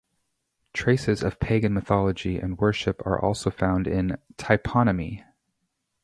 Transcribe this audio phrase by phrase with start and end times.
[0.73, 5.23] Traces of pagan mythology and worship are also found in toponymy.